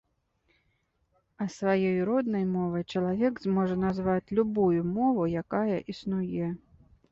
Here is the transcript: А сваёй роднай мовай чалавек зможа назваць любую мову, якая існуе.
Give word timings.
А 1.43 1.45
сваёй 1.55 1.99
роднай 2.09 2.45
мовай 2.55 2.83
чалавек 2.95 3.33
зможа 3.45 3.75
назваць 3.85 4.33
любую 4.41 4.81
мову, 4.99 5.29
якая 5.45 5.77
існуе. 5.97 6.53